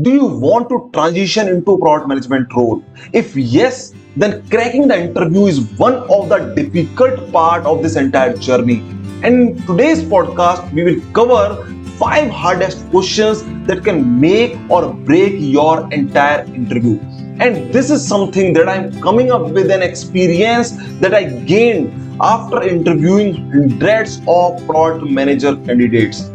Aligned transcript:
Do 0.00 0.12
you 0.12 0.26
want 0.26 0.68
to 0.68 0.88
transition 0.94 1.48
into 1.48 1.76
product 1.76 2.06
management 2.06 2.54
role? 2.54 2.84
If 3.12 3.34
yes, 3.34 3.92
then 4.16 4.48
cracking 4.48 4.86
the 4.86 4.96
interview 4.96 5.46
is 5.46 5.58
one 5.76 5.94
of 5.94 6.28
the 6.28 6.54
difficult 6.54 7.32
part 7.32 7.66
of 7.66 7.82
this 7.82 7.96
entire 7.96 8.36
journey. 8.36 8.78
And 9.24 9.58
in 9.58 9.66
today's 9.66 10.04
podcast, 10.04 10.72
we 10.72 10.84
will 10.84 11.00
cover 11.14 11.66
five 11.96 12.30
hardest 12.30 12.88
questions 12.90 13.42
that 13.66 13.82
can 13.82 14.20
make 14.20 14.56
or 14.70 14.94
break 14.94 15.34
your 15.36 15.92
entire 15.92 16.44
interview. 16.44 17.00
And 17.40 17.72
this 17.72 17.90
is 17.90 18.06
something 18.06 18.52
that 18.52 18.68
I'm 18.68 19.00
coming 19.00 19.32
up 19.32 19.50
with 19.50 19.68
an 19.68 19.82
experience 19.82 20.76
that 21.00 21.12
I 21.12 21.24
gained 21.24 22.22
after 22.22 22.62
interviewing 22.62 23.50
hundreds 23.50 24.20
of 24.28 24.64
product 24.64 25.10
manager 25.10 25.56
candidates. 25.56 26.30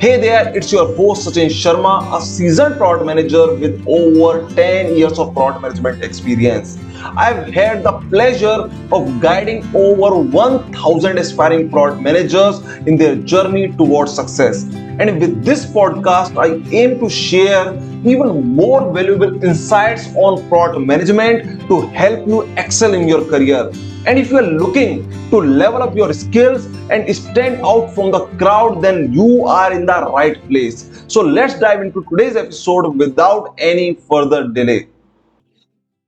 Hey 0.00 0.16
there, 0.16 0.56
it's 0.56 0.70
your 0.70 0.94
host 0.94 1.26
Sachin 1.26 1.48
Sharma, 1.48 2.16
a 2.16 2.22
seasoned 2.22 2.76
product 2.76 3.04
manager 3.04 3.54
with 3.54 3.82
over 3.84 4.48
10 4.54 4.94
years 4.94 5.18
of 5.18 5.34
product 5.34 5.60
management 5.60 6.04
experience. 6.04 6.78
I've 7.16 7.52
had 7.52 7.82
the 7.82 7.92
pleasure 8.10 8.70
of 8.92 9.20
guiding 9.20 9.64
over 9.74 10.18
1000 10.18 11.18
aspiring 11.18 11.70
product 11.70 12.00
managers 12.02 12.60
in 12.86 12.96
their 12.96 13.16
journey 13.16 13.68
towards 13.72 14.14
success. 14.14 14.64
And 15.00 15.20
with 15.20 15.44
this 15.44 15.66
podcast, 15.66 16.36
I 16.36 16.62
aim 16.74 16.98
to 17.00 17.08
share 17.08 17.74
even 18.04 18.54
more 18.54 18.92
valuable 18.92 19.44
insights 19.44 20.08
on 20.16 20.48
product 20.48 20.84
management 20.86 21.68
to 21.68 21.80
help 21.88 22.26
you 22.26 22.42
excel 22.56 22.94
in 22.94 23.08
your 23.08 23.24
career 23.24 23.70
and 24.08 24.18
if 24.18 24.30
you 24.30 24.38
are 24.38 24.50
looking 24.60 25.10
to 25.30 25.36
level 25.36 25.82
up 25.82 25.94
your 25.94 26.12
skills 26.14 26.64
and 26.88 27.14
stand 27.14 27.60
out 27.60 27.88
from 27.94 28.10
the 28.10 28.20
crowd, 28.38 28.80
then 28.80 29.12
you 29.12 29.46
are 29.46 29.70
in 29.70 29.84
the 29.84 30.10
right 30.14 30.36
place. 30.48 31.04
So 31.08 31.20
let's 31.20 31.58
dive 31.58 31.82
into 31.82 32.02
today's 32.08 32.34
episode 32.34 32.96
without 32.96 33.54
any 33.58 33.94
further 34.08 34.48
delay. 34.48 34.88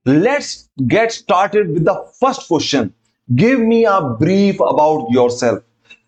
Let's 0.07 0.71
get 0.87 1.13
started 1.13 1.73
with 1.75 1.85
the 1.85 2.07
first 2.19 2.49
question. 2.49 2.95
Give 3.35 3.61
me 3.61 3.85
a 3.85 4.01
brief 4.19 4.59
about 4.59 5.11
yourself. 5.11 5.63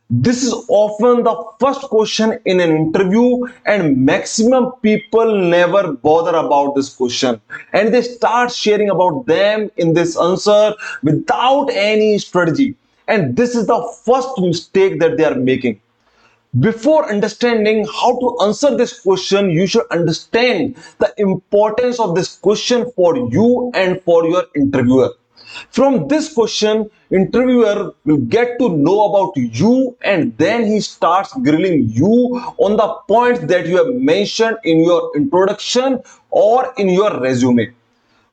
This 0.09 0.43
is 0.43 0.55
often 0.69 1.25
the 1.25 1.37
first 1.61 1.83
question 1.83 2.39
in 2.47 2.61
an 2.61 2.71
interview, 2.71 3.45
and 3.67 4.05
maximum 4.07 4.73
people 4.83 5.37
never 5.37 5.93
bother 5.93 6.35
about 6.35 6.75
this 6.75 6.95
question 6.95 7.41
and 7.75 7.93
they 7.93 8.01
start 8.01 8.51
sharing 8.51 8.89
about 8.89 9.27
them 9.27 9.71
in 9.77 9.93
this 9.93 10.19
answer 10.19 10.75
without 11.03 11.69
any 11.71 12.19
strategy. 12.19 12.75
And 13.09 13.37
this 13.37 13.55
is 13.55 13.67
the 13.67 13.95
first 14.07 14.39
mistake 14.39 15.01
that 15.01 15.19
they 15.19 15.25
are 15.25 15.35
making. 15.35 15.83
Before 16.61 17.09
understanding 17.09 17.87
how 17.87 18.19
to 18.19 18.37
answer 18.43 18.77
this 18.77 19.01
question, 19.01 19.49
you 19.49 19.67
should 19.67 19.87
understand 19.91 20.77
the 20.99 21.15
importance 21.17 21.99
of 21.99 22.15
this 22.15 22.37
question 22.37 22.91
for 22.95 23.17
you 23.17 23.71
and 23.73 24.03
for 24.03 24.27
your 24.27 24.45
interviewer. 24.55 25.15
From 25.71 26.09
this 26.09 26.35
question, 26.35 26.91
interviewer 27.11 27.95
will 28.05 28.19
get 28.19 28.59
to 28.59 28.69
know 28.69 29.07
about 29.07 29.33
you 29.35 29.97
and 30.03 30.37
then 30.37 30.67
he 30.67 30.81
starts 30.81 31.33
grilling 31.33 31.89
you 31.89 32.39
on 32.59 32.77
the 32.77 32.97
points 33.09 33.41
that 33.47 33.67
you 33.67 33.79
have 33.79 33.95
mentioned 33.95 34.59
in 34.63 34.81
your 34.81 35.11
introduction 35.17 36.01
or 36.29 36.75
in 36.77 36.91
your 36.91 37.19
resume. 37.19 37.73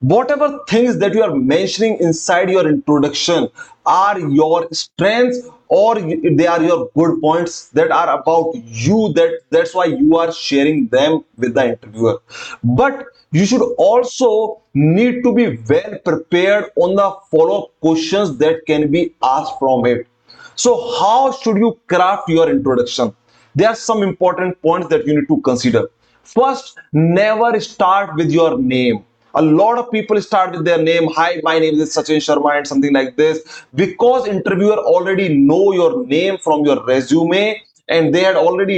Whatever 0.02 0.60
things 0.68 0.98
that 0.98 1.14
you 1.14 1.24
are 1.24 1.36
mentioning 1.36 1.98
inside 2.00 2.50
your 2.50 2.68
introduction 2.68 3.48
are 3.86 4.20
your 4.20 4.68
strengths 4.74 5.40
or 5.70 5.96
they 6.00 6.48
are 6.48 6.62
your 6.62 6.90
good 6.96 7.22
points 7.22 7.70
that 7.70 7.92
are 7.92 8.20
about 8.20 8.52
you 8.56 9.14
that 9.14 9.40
that's 9.52 9.74
why 9.74 9.86
you 9.86 10.18
are 10.18 10.32
sharing 10.32 10.88
them 10.88 11.24
with 11.38 11.54
the 11.54 11.66
interviewer 11.70 12.18
but 12.64 13.06
you 13.32 13.46
should 13.46 13.62
also 13.78 14.62
need 14.74 15.24
to 15.24 15.34
be 15.34 15.58
well 15.70 15.98
prepared 16.04 16.66
on 16.76 16.96
the 16.96 17.12
follow-up 17.30 17.80
questions 17.80 18.38
that 18.38 18.66
can 18.66 18.92
be 18.92 19.14
asked 19.22 19.60
from 19.60 19.86
it. 19.86 20.08
So 20.56 20.98
how 21.00 21.32
should 21.32 21.58
you 21.58 21.80
craft 21.88 22.28
your 22.28 22.50
introduction? 22.50 23.16
There 23.56 23.70
are 23.70 23.76
some 23.76 24.02
important 24.02 24.62
points 24.62 24.88
that 24.90 25.06
you 25.06 25.16
need 25.16 25.28
to 25.28 25.42
consider. 25.42 25.90
First, 26.24 26.80
never 26.92 27.60
start 27.60 28.16
with 28.16 28.32
your 28.32 28.58
name. 28.58 29.06
A 29.36 29.42
lot 29.42 29.78
of 29.78 29.92
people 29.92 30.20
start 30.22 30.52
with 30.52 30.66
their 30.66 30.82
name. 30.82 31.08
Hi, 31.16 31.40
my 31.44 31.60
name 31.60 31.80
is 31.80 31.96
Sachin 31.96 32.18
Sharma 32.18 32.58
and 32.58 32.68
something 32.68 32.94
like 32.94 33.16
this. 33.16 33.64
Because 33.76 34.28
interviewer 34.28 34.78
already 34.78 35.30
know 35.38 35.72
your 35.72 36.06
name 36.08 36.38
from 36.40 36.66
your 36.66 36.84
resume, 36.86 37.62
and 37.90 38.14
they 38.14 38.22
had 38.24 38.36
already 38.36 38.78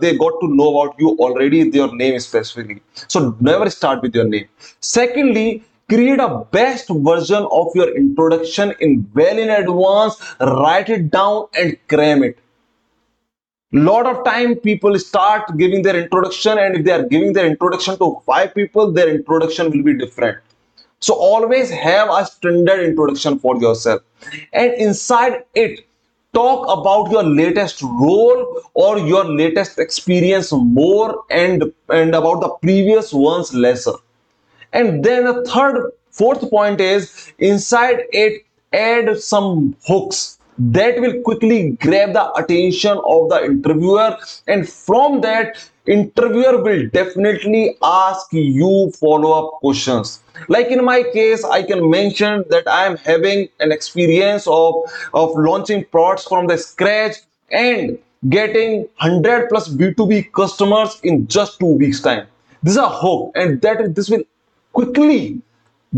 they 0.00 0.16
got 0.16 0.40
to 0.40 0.48
know 0.48 0.68
about 0.70 0.94
you 0.98 1.16
already 1.18 1.68
their 1.70 1.90
name 2.00 2.18
specifically 2.20 2.82
so 3.08 3.34
never 3.40 3.70
start 3.70 4.02
with 4.02 4.14
your 4.14 4.24
name 4.24 4.46
secondly 4.80 5.64
create 5.88 6.20
a 6.20 6.44
best 6.50 6.90
version 6.90 7.46
of 7.50 7.68
your 7.74 7.88
introduction 7.96 8.74
in 8.80 9.10
well 9.14 9.38
in 9.38 9.48
advance 9.48 10.34
write 10.40 10.90
it 10.90 11.10
down 11.10 11.46
and 11.58 11.78
cram 11.88 12.22
it 12.22 12.38
lot 13.72 14.06
of 14.06 14.24
time 14.24 14.56
people 14.56 14.98
start 14.98 15.56
giving 15.56 15.82
their 15.82 15.96
introduction 15.96 16.58
and 16.58 16.76
if 16.76 16.84
they 16.84 16.92
are 16.92 17.06
giving 17.08 17.32
their 17.32 17.46
introduction 17.46 17.96
to 17.98 18.20
five 18.26 18.54
people 18.54 18.92
their 18.92 19.08
introduction 19.08 19.70
will 19.70 19.82
be 19.82 19.96
different. 19.96 20.38
So 21.00 21.14
always 21.14 21.70
have 21.70 22.08
a 22.10 22.26
standard 22.26 22.80
introduction 22.80 23.38
for 23.38 23.56
yourself. 23.56 24.02
And 24.52 24.72
inside 24.74 25.44
it 25.54 25.86
talk 26.32 26.66
about 26.78 27.10
your 27.10 27.22
latest 27.22 27.82
role 27.82 28.62
or 28.74 28.98
your 28.98 29.24
latest 29.24 29.78
experience 29.78 30.52
more 30.52 31.24
and 31.30 31.72
and 31.88 32.14
about 32.14 32.40
the 32.40 32.48
previous 32.62 33.12
ones 33.12 33.52
lesser 33.52 33.92
and 34.72 35.04
then 35.04 35.24
the 35.24 35.44
third 35.44 35.92
fourth 36.10 36.48
point 36.48 36.80
is 36.80 37.32
inside 37.38 38.04
it 38.12 38.44
add 38.72 39.18
some 39.20 39.76
hooks 39.86 40.38
that 40.70 41.00
will 41.00 41.20
quickly 41.22 41.70
grab 41.80 42.12
the 42.12 42.32
attention 42.34 42.98
of 43.04 43.28
the 43.30 43.44
interviewer. 43.44 44.16
And 44.46 44.68
from 44.68 45.20
that 45.22 45.56
interviewer 45.86 46.62
will 46.62 46.88
definitely 46.90 47.76
ask 47.82 48.32
you 48.32 48.92
follow-up 48.92 49.54
questions. 49.60 50.22
Like 50.48 50.68
in 50.68 50.84
my 50.84 51.02
case 51.02 51.44
i 51.44 51.62
can 51.62 51.90
mention 51.90 52.44
that 52.50 52.68
i 52.68 52.86
am 52.86 52.96
having 52.96 53.48
an 53.58 53.72
experience 53.72 54.46
of 54.46 54.74
of 55.12 55.34
launching 55.36 55.84
products 55.86 56.24
from 56.24 56.46
the 56.46 56.56
scratch 56.56 57.16
and 57.50 57.98
getting 58.28 58.82
100 59.00 59.48
plus 59.48 59.68
b2b 59.68 60.32
customers 60.32 61.00
in 61.02 61.26
just 61.26 61.58
two 61.58 61.74
weeks 61.76 62.00
time. 62.00 62.26
This 62.62 62.74
is 62.74 62.78
a 62.78 62.88
hope 62.88 63.32
and 63.34 63.60
that 63.62 63.94
this 63.96 64.08
will 64.08 64.22
quickly 64.72 65.42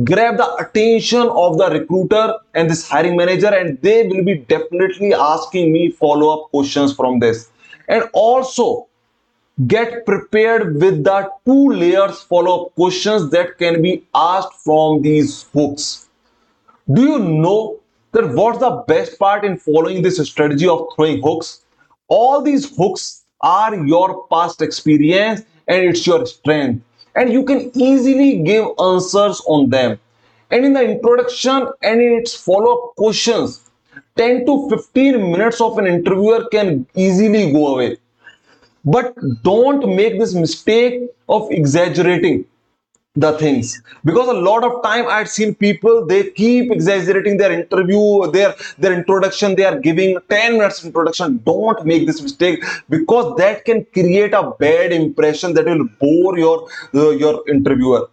grab 0.02 0.36
the 0.36 0.54
attention 0.56 1.20
of 1.20 1.56
the 1.56 1.70
recruiter 1.70 2.34
and 2.54 2.68
this 2.68 2.88
hiring 2.88 3.16
manager 3.16 3.46
and 3.46 3.80
they 3.80 4.06
will 4.08 4.24
be 4.24 4.38
definitely 4.38 5.14
asking 5.14 5.72
me 5.72 5.90
follow-up 5.90 6.50
questions 6.50 6.92
from 6.92 7.20
this 7.20 7.50
and 7.88 8.02
also 8.12 8.88
get 9.68 10.04
prepared 10.04 10.74
with 10.80 11.04
the 11.04 11.30
two 11.46 11.68
layers 11.68 12.22
follow-up 12.22 12.74
questions 12.74 13.30
that 13.30 13.56
can 13.58 13.80
be 13.82 14.04
asked 14.16 14.52
from 14.64 15.00
these 15.02 15.44
hooks. 15.52 16.08
Do 16.92 17.02
you 17.02 17.18
know 17.20 17.78
that 18.10 18.34
what's 18.34 18.58
the 18.58 18.82
best 18.88 19.16
part 19.16 19.44
in 19.44 19.58
following 19.58 20.02
this 20.02 20.18
strategy 20.28 20.66
of 20.66 20.88
throwing 20.96 21.22
hooks? 21.22 21.60
All 22.08 22.42
these 22.42 22.76
hooks 22.76 23.22
are 23.42 23.76
your 23.86 24.26
past 24.26 24.60
experience 24.60 25.42
and 25.68 25.84
it's 25.84 26.04
your 26.04 26.26
strength 26.26 26.82
and 27.14 27.32
you 27.32 27.44
can 27.44 27.70
easily 27.74 28.42
give 28.42 28.66
answers 28.78 29.40
on 29.46 29.70
them. 29.70 29.98
And 30.50 30.64
in 30.64 30.72
the 30.72 30.82
introduction 30.82 31.68
and 31.82 32.00
in 32.00 32.12
its 32.18 32.34
follow-up 32.34 32.96
questions, 32.96 33.60
10 34.16 34.46
to 34.46 34.68
15 34.70 35.32
minutes 35.32 35.60
of 35.60 35.78
an 35.78 35.86
interviewer 35.86 36.46
can 36.50 36.86
easily 36.94 37.52
go 37.52 37.74
away 37.74 37.96
but 38.84 39.14
don't 39.42 39.94
make 39.96 40.18
this 40.18 40.34
mistake 40.34 41.08
of 41.28 41.50
exaggerating 41.50 42.44
the 43.16 43.32
things. 43.38 43.80
Because 44.04 44.28
a 44.28 44.32
lot 44.32 44.64
of 44.64 44.82
time 44.82 45.06
i've 45.06 45.28
seen 45.28 45.54
people 45.54 46.04
they 46.06 46.30
keep 46.30 46.70
exaggerating 46.72 47.36
their 47.36 47.52
interview 47.52 48.30
their 48.32 48.54
their 48.78 48.92
introduction 48.92 49.54
they 49.54 49.64
are 49.64 49.78
giving 49.78 50.18
10 50.28 50.52
minutes 50.58 50.84
introduction. 50.84 51.40
Don't 51.44 51.84
make 51.86 52.06
this 52.06 52.20
mistake 52.20 52.64
because 52.88 53.36
that 53.36 53.64
can 53.64 53.84
create 53.92 54.34
a 54.34 54.50
bad 54.58 54.92
impression 54.92 55.54
that 55.54 55.64
will 55.64 55.88
bore 56.00 56.38
your 56.38 56.68
uh, 56.94 57.10
your 57.10 57.48
interviewer. 57.48 58.08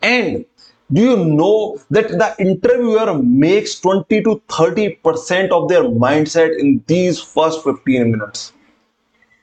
And 0.00 0.46
do 0.90 1.02
you 1.02 1.16
know 1.24 1.78
that 1.90 2.08
the 2.08 2.34
interviewer 2.38 3.12
makes 3.22 3.78
20 3.80 4.22
to 4.22 4.40
30 4.48 4.94
percent 5.04 5.52
of 5.52 5.68
their 5.68 5.82
mindset 5.82 6.58
in 6.58 6.82
these 6.86 7.20
first 7.20 7.62
15 7.64 8.12
minutes 8.12 8.52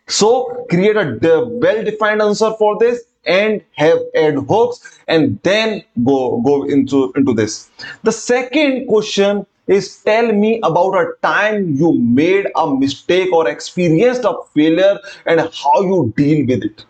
so 0.08 0.66
create 0.70 0.96
a 0.96 1.18
well-defined 1.64 2.22
answer 2.22 2.52
for 2.60 2.78
this 2.80 3.04
and 3.26 3.62
have 3.74 3.98
ad 4.16 4.36
hooks 4.48 5.00
and 5.08 5.40
then 5.44 5.84
go 6.04 6.42
go 6.42 6.64
into 6.64 7.12
into 7.16 7.34
this. 7.34 7.70
The 8.04 8.12
second 8.12 8.88
question 8.88 9.46
is 9.68 9.98
tell 10.04 10.32
me 10.32 10.60
about 10.64 10.94
a 10.94 11.14
time 11.24 11.74
you 11.74 11.94
made 11.94 12.48
a 12.56 12.76
mistake 12.76 13.34
or 13.34 13.48
experienced 13.50 14.24
a 14.24 14.36
failure 14.54 15.00
and 15.26 15.40
how 15.40 15.82
you 15.82 16.14
deal 16.16 16.46
with 16.46 16.64
it. 16.64 16.86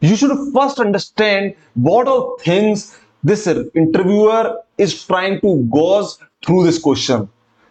you 0.00 0.16
should 0.16 0.32
first 0.54 0.78
understand 0.78 1.54
what 1.74 2.08
are 2.08 2.36
things 2.40 2.98
this 3.24 3.46
interviewer 3.74 4.42
is 4.78 4.92
trying 5.06 5.40
to 5.40 5.50
gauge 5.76 6.10
through 6.44 6.64
this 6.64 6.78
question 6.78 7.28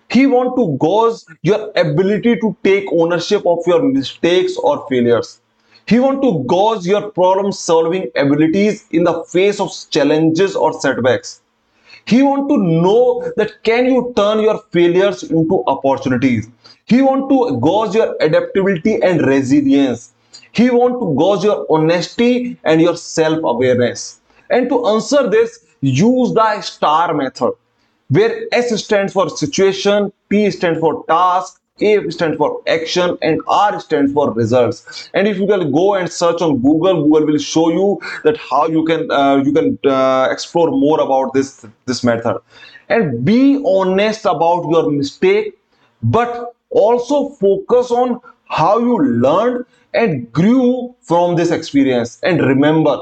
he 0.09 0.25
want 0.25 0.55
to 0.55 0.77
gauge 0.79 1.37
your 1.41 1.71
ability 1.75 2.37
to 2.37 2.55
take 2.63 2.85
ownership 2.91 3.45
of 3.45 3.59
your 3.67 3.81
mistakes 3.83 4.55
or 4.57 4.87
failures. 4.89 5.41
He 5.85 5.99
want 5.99 6.21
to 6.21 6.45
gauge 6.47 6.85
your 6.85 7.11
problem 7.11 7.51
solving 7.51 8.09
abilities 8.15 8.85
in 8.91 9.03
the 9.03 9.23
face 9.25 9.59
of 9.59 9.71
challenges 9.89 10.55
or 10.55 10.79
setbacks. 10.79 11.41
He 12.05 12.23
want 12.23 12.47
to 12.49 12.57
know 12.57 13.31
that 13.35 13.63
can 13.63 13.85
you 13.85 14.13
turn 14.15 14.39
your 14.39 14.59
failures 14.71 15.23
into 15.23 15.63
opportunities. 15.67 16.49
He 16.85 17.01
want 17.01 17.29
to 17.29 17.59
gauge 17.59 17.95
your 17.95 18.15
adaptability 18.21 19.01
and 19.01 19.21
resilience. 19.27 20.13
He 20.53 20.69
want 20.69 21.01
to 21.01 21.15
gauge 21.19 21.43
your 21.43 21.65
honesty 21.69 22.57
and 22.63 22.81
your 22.81 22.95
self-awareness. 22.95 24.21
And 24.49 24.69
to 24.69 24.87
answer 24.87 25.29
this 25.29 25.65
use 25.81 26.33
the 26.33 26.61
star 26.61 27.13
method 27.13 27.53
where 28.09 28.45
S 28.51 28.83
stands 28.83 29.13
for 29.13 29.29
situation, 29.29 30.11
T 30.29 30.49
stands 30.51 30.79
for 30.79 31.05
task, 31.07 31.61
A 31.79 32.09
stands 32.09 32.37
for 32.37 32.61
action, 32.67 33.17
and 33.21 33.41
R 33.47 33.79
stands 33.79 34.13
for 34.13 34.31
results. 34.33 35.09
And 35.13 35.27
if 35.27 35.37
you 35.37 35.47
can 35.47 35.71
go 35.71 35.95
and 35.95 36.11
search 36.11 36.41
on 36.41 36.59
Google, 36.61 37.03
Google 37.03 37.27
will 37.27 37.37
show 37.37 37.69
you 37.69 37.99
that 38.23 38.37
how 38.37 38.67
you 38.67 38.83
can 38.85 39.11
uh, 39.11 39.37
you 39.43 39.53
can 39.53 39.77
uh, 39.85 40.27
explore 40.31 40.71
more 40.71 40.99
about 41.01 41.33
this 41.33 41.65
this 41.85 42.03
method. 42.03 42.39
And 42.89 43.25
be 43.25 43.61
honest 43.65 44.25
about 44.25 44.69
your 44.69 44.89
mistake, 44.89 45.57
but 46.01 46.55
also 46.69 47.29
focus 47.29 47.91
on 47.91 48.19
how 48.49 48.79
you 48.79 48.97
learned 48.97 49.65
and 49.93 50.31
grew 50.31 50.95
from 51.01 51.35
this 51.35 51.51
experience. 51.51 52.19
And 52.23 52.41
remember, 52.41 52.97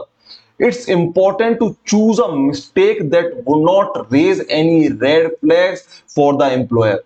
it's 0.60 0.88
important 0.88 1.60
to 1.60 1.78
choose 1.86 2.20
a 2.20 2.36
mistake 2.36 3.10
that 3.12 3.44
would 3.46 3.64
not 3.64 4.12
raise 4.12 4.42
any 4.50 4.92
red 4.92 5.32
flags 5.42 6.04
for 6.08 6.38
the 6.38 6.52
employer. 6.54 7.00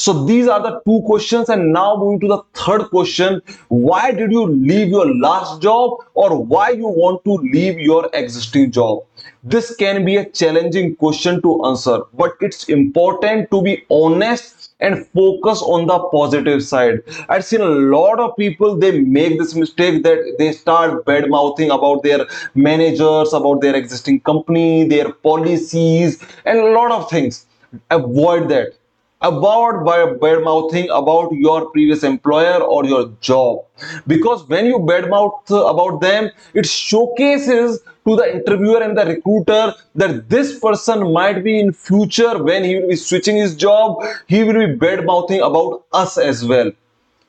So 0.00 0.24
these 0.24 0.48
are 0.48 0.62
the 0.62 0.80
two 0.86 1.02
questions 1.04 1.50
and 1.50 1.74
now 1.74 1.94
moving 1.94 2.20
to 2.20 2.28
the 2.28 2.42
third 2.54 2.84
question. 2.88 3.42
Why 3.68 4.12
did 4.12 4.32
you 4.32 4.46
leave 4.46 4.88
your 4.88 5.14
last 5.14 5.60
job 5.60 5.98
or 6.14 6.42
why 6.42 6.70
you 6.70 6.86
want 6.86 7.22
to 7.24 7.34
leave 7.52 7.78
your 7.78 8.08
existing 8.14 8.70
job? 8.70 9.04
This 9.44 9.76
can 9.76 10.06
be 10.06 10.16
a 10.16 10.24
challenging 10.24 10.96
question 10.96 11.42
to 11.42 11.66
answer, 11.66 12.00
but 12.14 12.32
it's 12.40 12.64
important 12.70 13.50
to 13.50 13.60
be 13.60 13.84
honest 13.90 14.70
and 14.80 15.06
focus 15.08 15.60
on 15.60 15.86
the 15.86 15.98
positive 16.10 16.62
side 16.62 17.02
i've 17.28 17.44
seen 17.44 17.60
a 17.60 17.74
lot 17.94 18.18
of 18.18 18.34
people 18.38 18.78
they 18.78 18.92
make 19.00 19.38
this 19.38 19.54
mistake 19.54 20.02
that 20.02 20.20
they 20.38 20.50
start 20.52 21.04
bad 21.04 21.28
mouthing 21.28 21.70
about 21.70 22.02
their 22.02 22.26
managers 22.54 23.34
about 23.34 23.60
their 23.60 23.76
existing 23.76 24.18
company 24.20 24.88
their 24.88 25.12
policies 25.12 26.18
and 26.46 26.58
a 26.58 26.70
lot 26.78 26.90
of 26.90 27.10
things 27.10 27.44
avoid 27.90 28.48
that 28.48 28.72
about 29.20 29.84
bad 29.84 30.42
mouthing 30.42 30.88
about 30.90 31.32
your 31.32 31.70
previous 31.70 32.02
employer 32.02 32.62
or 32.62 32.84
your 32.84 33.12
job. 33.20 33.64
Because 34.06 34.48
when 34.48 34.66
you 34.66 34.78
bad 34.78 35.10
mouth 35.10 35.50
about 35.50 36.00
them 36.00 36.30
it 36.54 36.66
showcases 36.66 37.80
to 38.06 38.16
the 38.16 38.34
interviewer 38.34 38.82
and 38.82 38.96
the 38.96 39.04
recruiter 39.04 39.74
that 39.94 40.28
this 40.28 40.58
person 40.58 41.12
might 41.12 41.44
be 41.44 41.58
in 41.60 41.72
future 41.72 42.42
when 42.42 42.64
he 42.64 42.76
will 42.76 42.88
be 42.88 42.96
switching 42.96 43.36
his 43.36 43.54
job 43.54 44.02
he 44.26 44.42
will 44.42 44.66
be 44.66 44.74
bad 44.74 45.04
mouthing 45.04 45.40
about 45.40 45.84
us 45.92 46.16
as 46.16 46.44
well 46.44 46.72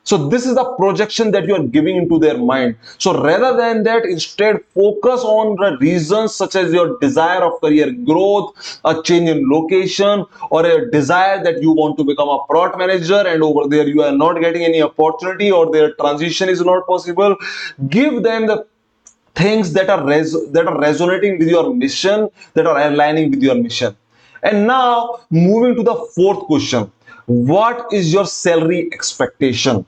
so 0.04 0.28
this 0.28 0.46
is 0.46 0.56
the 0.56 0.64
projection 0.76 1.30
that 1.30 1.46
you 1.46 1.54
are 1.54 1.62
giving 1.62 1.96
into 1.96 2.18
their 2.18 2.36
mind. 2.36 2.76
So 2.98 3.22
rather 3.22 3.56
than 3.56 3.84
that, 3.84 4.04
instead 4.04 4.58
focus 4.74 5.20
on 5.22 5.56
the 5.56 5.78
reasons 5.78 6.34
such 6.34 6.56
as 6.56 6.72
your 6.72 6.98
desire 6.98 7.42
of 7.44 7.60
career 7.60 7.92
growth, 7.92 8.80
a 8.84 9.00
change 9.02 9.30
in 9.30 9.48
location, 9.48 10.24
or 10.50 10.66
a 10.66 10.90
desire 10.90 11.42
that 11.44 11.62
you 11.62 11.70
want 11.70 11.98
to 11.98 12.04
become 12.04 12.28
a 12.28 12.44
product 12.48 12.78
manager 12.78 13.22
and 13.26 13.42
over 13.44 13.68
there 13.68 13.86
you 13.86 14.02
are 14.02 14.10
not 14.12 14.40
getting 14.40 14.62
any 14.62 14.82
opportunity 14.82 15.52
or 15.52 15.70
their 15.70 15.94
transition 15.94 16.48
is 16.48 16.60
not 16.62 16.84
possible. 16.86 17.36
Give 17.88 18.24
them 18.24 18.48
the 18.48 18.66
things 19.36 19.72
that 19.74 19.88
are 19.88 20.04
that 20.04 20.64
are 20.66 20.80
resonating 20.80 21.38
with 21.38 21.48
your 21.48 21.72
mission, 21.72 22.28
that 22.54 22.66
are 22.66 22.78
aligning 22.78 23.30
with 23.30 23.42
your 23.42 23.54
mission. 23.54 23.96
And 24.42 24.66
now 24.66 25.20
moving 25.30 25.76
to 25.76 25.84
the 25.84 25.94
fourth 26.16 26.40
question. 26.46 26.90
What 27.26 27.86
is 27.92 28.12
your 28.12 28.26
salary 28.26 28.90
expectation? 28.92 29.86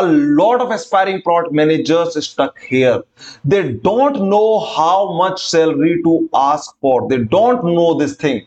A 0.00 0.06
lot 0.40 0.60
of 0.60 0.70
aspiring 0.70 1.22
product 1.22 1.52
managers 1.52 2.16
stuck 2.26 2.58
here. 2.60 3.02
They 3.44 3.72
don't 3.72 4.28
know 4.28 4.60
how 4.60 5.12
much 5.12 5.44
salary 5.46 6.00
to 6.04 6.28
ask 6.34 6.74
for. 6.80 7.08
They 7.08 7.18
don't 7.18 7.64
know 7.64 7.94
this 7.94 8.16
thing. 8.16 8.46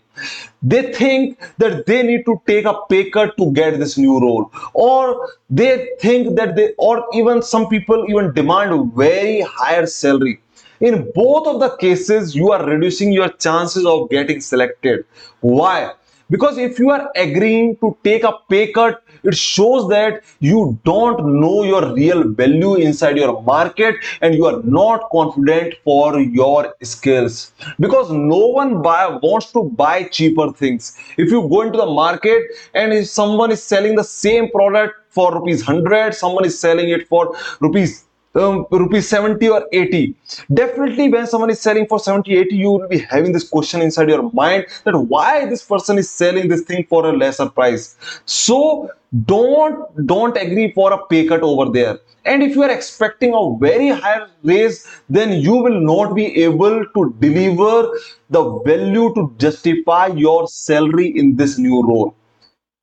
They 0.62 0.94
think 0.94 1.40
that 1.58 1.86
they 1.86 2.04
need 2.04 2.26
to 2.26 2.42
take 2.48 2.66
a 2.66 2.76
pay 2.90 3.10
cut 3.10 3.36
to 3.38 3.52
get 3.52 3.80
this 3.80 3.98
new 3.98 4.20
role. 4.20 4.52
Or 4.74 5.30
they 5.50 5.90
think 6.00 6.36
that 6.38 6.56
they 6.56 6.74
or 6.78 7.06
even 7.14 7.42
some 7.42 7.68
people 7.68 8.06
even 8.10 8.34
demand 8.34 8.94
very 8.94 9.42
higher 9.42 9.86
salary. 9.86 10.40
In 10.80 11.12
both 11.16 11.48
of 11.48 11.60
the 11.60 11.76
cases 11.78 12.36
you 12.36 12.52
are 12.52 12.66
reducing 12.66 13.12
your 13.12 13.30
chances 13.30 13.86
of 13.86 14.10
getting 14.10 14.42
selected. 14.42 15.06
Why? 15.42 15.92
Because 16.30 16.58
if 16.58 16.80
you 16.80 16.90
are 16.90 17.12
agreeing 17.16 17.76
to 17.78 17.98
take 18.04 18.24
a 18.24 18.34
pay 18.50 18.72
cut 18.72 19.03
it 19.24 19.36
shows 19.36 19.88
that 19.90 20.22
you 20.40 20.80
don't 20.84 21.40
know 21.40 21.64
your 21.64 21.94
real 21.94 22.24
value 22.28 22.75
inside 22.75 23.18
your 23.18 23.42
market 23.44 23.96
and 24.22 24.36
you 24.36 24.46
are 24.46 24.62
not 24.64 25.10
confident 25.12 25.75
for 25.84 26.20
your 26.20 26.75
skills. 26.81 27.54
Because 27.80 28.12
no 28.12 28.48
one 28.48 28.81
buy, 28.81 29.08
wants 29.08 29.52
to 29.54 29.64
buy 29.64 30.04
cheaper 30.04 30.52
things. 30.52 30.98
If 31.18 31.31
you 31.31 31.48
go 31.48 31.62
into 31.62 31.78
the 31.78 31.86
market 31.86 32.44
and 32.74 32.94
if 32.94 33.08
someone 33.08 33.52
is 33.52 33.64
selling 33.64 33.96
the 33.96 34.04
same 34.04 34.50
product 34.52 34.96
for 35.10 35.34
rupees 35.34 35.66
100 35.68 36.14
someone 36.14 36.46
is 36.46 36.60
selling 36.60 36.90
it 36.90 37.08
for 37.08 37.36
rupees 37.60 38.06
um, 38.36 38.66
rupees 38.72 39.08
70 39.08 39.48
or 39.50 39.68
80 39.72 40.16
definitely 40.54 41.10
when 41.10 41.28
someone 41.28 41.50
is 41.50 41.60
selling 41.60 41.86
for 41.88 42.00
70 42.00 42.36
80 42.36 42.56
you 42.56 42.72
will 42.72 42.88
be 42.88 43.00
having 43.00 43.32
this 43.32 43.48
question 43.48 43.82
inside 43.82 44.10
your 44.10 44.32
mind 44.32 44.66
that 44.86 44.98
why 44.98 45.46
this 45.46 45.64
person 45.64 45.98
is 45.98 46.10
selling 46.10 46.48
this 46.48 46.62
thing 46.62 46.86
for 46.90 47.06
a 47.06 47.14
lesser 47.14 47.50
price. 47.50 47.96
So 48.26 48.90
don't 49.26 50.08
don't 50.08 50.36
agree 50.38 50.72
for 50.72 50.92
a 50.94 51.06
pay 51.08 51.28
cut 51.28 51.42
over 51.42 51.72
there. 51.72 52.00
And 52.26 52.42
if 52.42 52.56
you 52.56 52.64
are 52.64 52.72
expecting 52.72 53.34
a 53.34 53.58
very 53.60 53.90
high 53.90 54.26
raise 54.44 54.88
then 55.10 55.34
you 55.42 55.56
will 55.56 55.80
not 55.80 56.16
be 56.16 56.44
able 56.44 56.86
to 56.96 57.16
deliver 57.20 57.92
the 58.30 58.44
value 58.66 59.13
to 59.16 59.34
justify 59.38 60.08
your 60.08 60.48
salary 60.48 61.08
in 61.08 61.36
this 61.36 61.58
new 61.58 61.82
role 61.84 62.16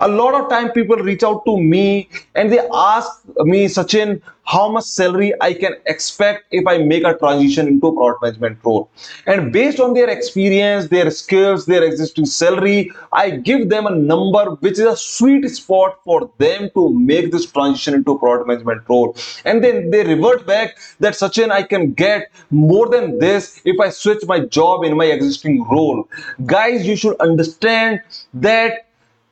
a 0.01 0.09
lot 0.09 0.35
of 0.35 0.49
time 0.49 0.71
people 0.73 0.97
reach 0.97 1.23
out 1.23 1.45
to 1.45 1.57
me 1.61 2.09
and 2.35 2.51
they 2.53 2.61
ask 2.73 3.23
me 3.39 3.67
Sachin 3.67 4.21
how 4.45 4.69
much 4.69 4.85
salary 4.85 5.33
I 5.41 5.55
can 5.55 5.75
expect 5.87 6.47
if 6.51 6.67
I 6.67 6.79
make 6.79 7.05
a 7.05 7.17
transition 7.17 7.69
into 7.69 7.93
product 7.93 8.23
management 8.23 8.59
role? 8.65 8.91
And 9.27 9.53
based 9.53 9.79
on 9.79 9.95
their 9.95 10.09
experience 10.09 10.89
their 10.89 11.11
skills 11.11 11.67
their 11.67 11.85
existing 11.85 12.27
salary 12.27 12.91
I 13.13 13.31
give 13.31 13.69
them 13.69 13.87
a 13.87 13.95
number 13.95 14.57
which 14.61 14.73
is 14.73 14.87
a 14.87 14.97
sweet 14.97 15.49
spot 15.51 15.99
for 16.05 16.31
them 16.39 16.71
to 16.75 16.93
make 16.99 17.31
this 17.31 17.51
transition 17.51 17.95
into 17.95 18.19
product 18.19 18.49
management 18.49 18.83
role. 18.89 19.17
And 19.45 19.63
then 19.63 19.91
they 19.91 20.05
revert 20.05 20.47
back 20.47 20.79
that 21.01 21.13
Sachin 21.15 21.51
I 21.51 21.63
can 21.63 21.93
get 21.93 22.31
more 22.51 22.89
than 22.89 23.19
this 23.19 23.61
if 23.65 23.79
I 23.79 23.91
switch 23.91 24.25
my 24.27 24.41
job 24.41 24.85
in 24.85 24.97
my 24.97 25.07
existing 25.07 25.65
role. 25.65 26.09
Guys 26.47 26.87
you 26.87 26.97
should 26.97 27.17
understand 27.21 28.01
that 28.35 28.87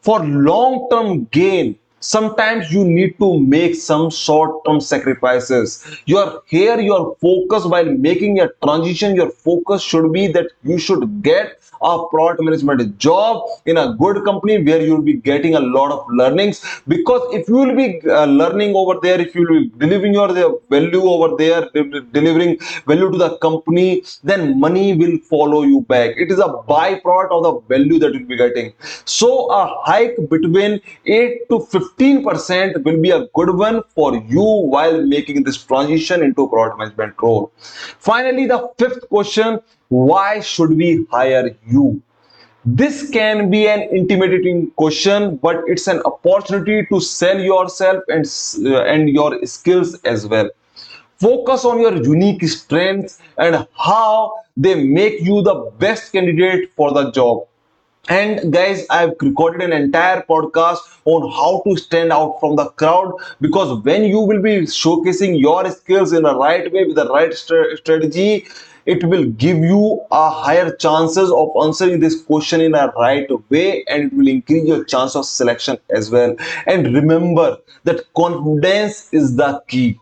for 0.08 0.20
long 0.24 0.88
term 0.90 1.24
gain 1.30 1.78
sometimes 2.00 2.72
you 2.72 2.84
need 2.84 3.18
to 3.18 3.38
make 3.40 3.74
some 3.74 4.10
short 4.10 4.64
term 4.64 4.80
sacrifices. 4.80 5.84
Your 6.06 6.42
here 6.46 6.80
your 6.80 7.16
focus 7.20 7.64
while 7.64 7.84
making 7.84 8.40
a 8.40 8.48
transition 8.64 9.16
your 9.16 9.30
focus 9.30 9.82
should 9.82 10.12
be 10.12 10.28
that 10.28 10.50
you 10.62 10.78
should 10.78 11.22
get 11.22 11.60
a 11.82 12.08
product 12.08 12.42
management 12.42 12.98
job 12.98 13.42
in 13.66 13.76
a 13.76 13.94
good 13.94 14.24
company 14.24 14.62
where 14.62 14.80
you'll 14.80 15.02
be 15.02 15.14
getting 15.14 15.54
a 15.54 15.60
lot 15.60 15.92
of 15.92 16.04
learnings. 16.10 16.64
Because 16.88 17.22
if 17.32 17.48
you 17.48 17.54
will 17.54 17.76
be 17.76 18.00
uh, 18.08 18.24
learning 18.26 18.74
over 18.74 18.98
there 19.00 19.20
if 19.20 19.34
you 19.34 19.42
will 19.42 19.60
be 19.60 19.68
delivering 19.78 20.14
your 20.14 20.28
value 20.70 21.02
over 21.02 21.36
there 21.36 21.68
delivering 22.12 22.58
value 22.86 23.10
to 23.10 23.18
the 23.18 23.36
company 23.38 24.02
then 24.24 24.58
money 24.58 24.94
will 24.94 25.18
follow 25.18 25.62
you 25.62 25.82
back. 25.82 26.16
It 26.16 26.30
is 26.30 26.38
a 26.38 26.48
byproduct 26.48 27.30
of 27.30 27.42
the 27.44 27.76
value 27.76 27.98
that 28.00 28.12
you'll 28.14 28.26
be 28.26 28.36
getting. 28.36 28.72
So 29.04 29.50
a 29.50 29.82
hike 29.84 30.16
between 30.28 30.80
8 31.06 31.48
to 31.50 31.60
15 31.60 31.87
percent 31.96 32.82
will 32.84 33.00
be 33.00 33.10
a 33.10 33.26
good 33.34 33.54
one 33.54 33.82
for 33.94 34.16
you 34.16 34.42
while 34.42 35.00
making 35.06 35.44
this 35.44 35.56
transition 35.56 36.22
into 36.22 36.48
product 36.48 36.78
management 36.78 37.14
role. 37.22 37.52
Finally 37.98 38.46
the 38.46 38.70
fifth 38.78 39.08
question 39.08 39.60
why 39.88 40.40
should 40.40 40.76
we 40.76 41.06
hire 41.10 41.56
you? 41.66 42.02
This 42.64 43.10
can 43.10 43.50
be 43.50 43.66
an 43.66 43.82
intimidating 43.90 44.70
question 44.72 45.36
but 45.36 45.62
it's 45.66 45.86
an 45.86 46.00
opportunity 46.02 46.86
to 46.86 47.00
sell 47.00 47.38
yourself 47.40 48.02
and 48.08 48.26
uh, 48.66 48.82
and 48.82 49.08
your 49.08 49.44
skills 49.46 49.94
as 50.04 50.26
well. 50.26 50.50
Focus 51.16 51.64
on 51.64 51.80
your 51.80 51.96
unique 51.96 52.46
strengths 52.46 53.18
and 53.38 53.66
how 53.76 54.34
they 54.56 54.74
make 54.74 55.20
you 55.20 55.42
the 55.42 55.72
best 55.78 56.12
candidate 56.12 56.70
for 56.76 56.92
the 56.92 57.10
job 57.10 57.48
and 58.08 58.52
guys 58.52 58.86
i've 58.90 59.12
recorded 59.20 59.62
an 59.62 59.72
entire 59.72 60.22
podcast 60.22 60.78
on 61.04 61.26
how 61.38 61.62
to 61.64 61.76
stand 61.76 62.12
out 62.12 62.38
from 62.40 62.56
the 62.56 62.66
crowd 62.82 63.12
because 63.40 63.82
when 63.84 64.04
you 64.04 64.20
will 64.20 64.40
be 64.42 64.54
showcasing 64.76 65.38
your 65.38 65.70
skills 65.70 66.12
in 66.12 66.22
the 66.22 66.34
right 66.36 66.72
way 66.72 66.84
with 66.84 66.96
the 66.96 67.08
right 67.10 67.34
st- 67.34 67.76
strategy 67.78 68.46
it 68.86 69.04
will 69.04 69.24
give 69.44 69.58
you 69.58 70.00
a 70.10 70.30
higher 70.30 70.74
chances 70.76 71.30
of 71.30 71.50
answering 71.62 72.00
this 72.00 72.22
question 72.22 72.62
in 72.62 72.74
a 72.74 72.86
right 72.96 73.28
way 73.50 73.84
and 73.86 74.04
it 74.04 74.12
will 74.14 74.28
increase 74.28 74.66
your 74.66 74.82
chance 74.84 75.14
of 75.14 75.26
selection 75.26 75.76
as 75.90 76.10
well. 76.10 76.34
And 76.66 76.94
remember 76.94 77.58
that 77.84 78.10
confidence 78.14 79.12
is 79.12 79.36
the 79.36 79.62
key 79.68 80.00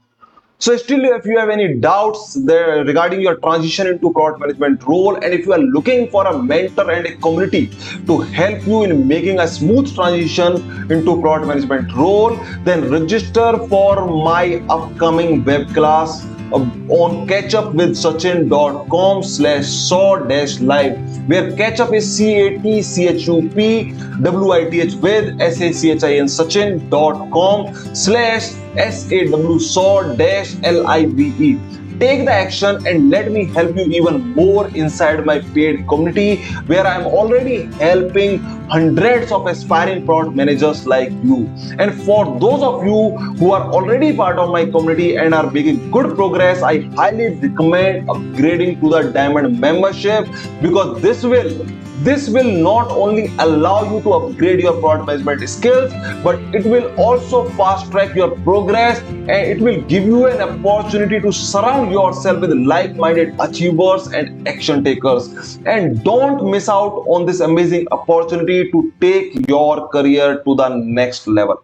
so 0.59 0.75
still, 0.79 1.05
if 1.05 1.27
you 1.27 1.39
have 1.39 1.51
any 1.51 1.75
doubts 1.75 2.33
there 2.33 2.83
regarding 2.83 3.21
your 3.21 3.37
transition 3.37 3.87
into 3.89 4.11
product 4.11 4.41
management 4.41 4.83
role, 4.85 5.15
and 5.17 5.35
if 5.35 5.45
you 5.45 5.53
are 5.53 5.59
looking 5.59 6.09
for 6.09 6.27
a 6.27 6.43
mentor 6.43 6.91
and 6.91 7.07
a 7.07 7.15
community 7.17 7.67
to 8.07 8.21
help 8.21 8.67
you 8.67 8.85
in 8.85 9.07
making 9.07 9.39
a 9.39 9.47
smooth 9.47 9.95
transition 9.95 10.55
into 10.91 11.21
product 11.21 11.49
management 11.49 11.93
role, 11.95 12.37
then 12.65 12.91
register 12.91 13.59
for 13.69 14.07
my 14.07 14.63
upcoming 14.71 15.45
web 15.45 15.69
class 15.75 16.27
on 16.53 17.27
catchupwithsachin.com 17.27 19.23
slash 19.23 19.67
saw 19.67 20.17
dash 20.17 20.61
live 20.61 20.97
where 21.29 21.51
catchup 21.53 21.95
is 21.95 22.17
c-a-t-c-h-u-p-w-i-t-h 22.17 24.95
with 25.07 25.41
s-a-c-h-i-n 25.41 26.27
sachin.com 26.27 27.75
slash 27.95 28.53
s-a-w 28.77 29.59
saw 29.59 30.03
dash 30.15 30.55
l-i-v-e 30.63 31.59
take 31.99 32.25
the 32.25 32.33
action 32.33 32.87
and 32.87 33.11
let 33.11 33.31
me 33.31 33.45
help 33.45 33.77
you 33.77 33.85
even 33.99 34.35
more 34.35 34.69
inside 34.69 35.25
my 35.25 35.39
paid 35.55 35.87
community 35.89 36.43
where 36.73 36.87
I'm 36.87 37.07
already 37.07 37.65
helping 37.85 38.39
hundreds 38.75 39.33
of 39.33 39.47
aspiring 39.47 40.05
product 40.05 40.35
managers 40.35 40.87
like 40.87 41.11
you. 41.23 41.49
And 41.79 41.95
for 42.03 42.39
those 42.41 42.63
of 42.63 42.85
you 42.85 43.17
who 43.39 43.53
are 43.53 43.71
already 43.73 44.15
part 44.17 44.39
of 44.39 44.51
my 44.51 44.65
community 44.67 45.17
and 45.17 45.35
are 45.35 45.51
making 45.51 45.91
good 45.91 46.15
progress, 46.17 46.63
I 46.63 46.83
highly 47.01 47.29
recommend 47.35 48.09
upgrading 48.09 48.81
to 48.81 48.91
the 48.91 49.03
diamond 49.13 49.61
membership 49.61 50.27
because 50.61 51.01
this 51.03 51.23
will 51.23 51.67
this 52.05 52.29
will 52.29 52.51
not 52.51 52.91
only 52.91 53.29
allow 53.39 53.91
you 53.91 54.03
to 54.03 54.13
upgrade 54.13 54.61
your 54.61 54.79
product 54.81 55.07
management 55.07 55.49
skills, 55.49 55.93
but 56.23 56.39
it 56.55 56.67
will 56.67 56.95
also 56.97 57.49
fast 57.51 57.91
track 57.91 58.15
your 58.15 58.31
progress 58.41 59.01
and 59.01 59.31
it 59.31 59.61
will 59.61 59.81
give 59.83 60.05
you 60.05 60.27
an 60.27 60.43
opportunity 60.43 61.21
to 61.21 61.33
surround 61.33 61.86
yourself 61.91 62.41
with 62.41 62.53
like 62.53 62.97
minded 62.97 63.35
achievers 63.41 64.07
and 64.09 64.47
action 64.49 64.83
takers. 64.85 65.59
And 65.67 66.03
don't 66.05 66.51
miss 66.51 66.69
out 66.69 67.05
on 67.09 67.27
this 67.27 67.41
amazing 67.41 67.87
opportunity 67.91 68.71
to 68.71 68.93
take 69.01 69.49
your 69.49 69.89
career 69.89 70.43
to 70.45 70.55
the 70.55 70.69
next 70.69 71.27
level. 71.27 71.63